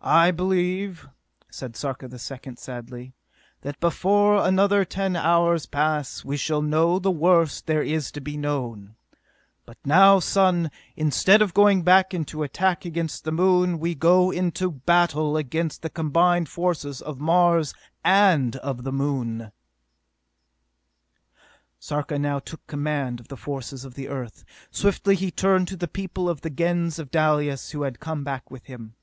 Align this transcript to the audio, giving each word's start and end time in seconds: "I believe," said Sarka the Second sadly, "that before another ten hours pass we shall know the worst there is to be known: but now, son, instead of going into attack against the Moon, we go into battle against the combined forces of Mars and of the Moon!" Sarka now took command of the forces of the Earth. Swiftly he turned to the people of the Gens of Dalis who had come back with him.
"I 0.00 0.30
believe," 0.30 1.08
said 1.50 1.74
Sarka 1.76 2.06
the 2.06 2.20
Second 2.20 2.60
sadly, 2.60 3.14
"that 3.62 3.80
before 3.80 4.36
another 4.36 4.84
ten 4.84 5.16
hours 5.16 5.66
pass 5.66 6.24
we 6.24 6.36
shall 6.36 6.62
know 6.62 7.00
the 7.00 7.10
worst 7.10 7.66
there 7.66 7.82
is 7.82 8.12
to 8.12 8.20
be 8.20 8.36
known: 8.36 8.94
but 9.66 9.76
now, 9.84 10.20
son, 10.20 10.70
instead 10.94 11.42
of 11.42 11.52
going 11.52 11.84
into 12.12 12.44
attack 12.44 12.84
against 12.84 13.24
the 13.24 13.32
Moon, 13.32 13.80
we 13.80 13.96
go 13.96 14.30
into 14.30 14.70
battle 14.70 15.36
against 15.36 15.82
the 15.82 15.90
combined 15.90 16.48
forces 16.48 17.02
of 17.02 17.18
Mars 17.18 17.74
and 18.04 18.54
of 18.56 18.84
the 18.84 18.92
Moon!" 18.92 19.50
Sarka 21.80 22.20
now 22.20 22.38
took 22.38 22.64
command 22.68 23.18
of 23.18 23.26
the 23.26 23.36
forces 23.36 23.84
of 23.84 23.94
the 23.94 24.06
Earth. 24.06 24.44
Swiftly 24.70 25.16
he 25.16 25.32
turned 25.32 25.66
to 25.66 25.76
the 25.76 25.88
people 25.88 26.28
of 26.28 26.42
the 26.42 26.50
Gens 26.50 27.00
of 27.00 27.10
Dalis 27.10 27.70
who 27.70 27.82
had 27.82 27.98
come 27.98 28.22
back 28.22 28.48
with 28.48 28.66
him. 28.66 28.94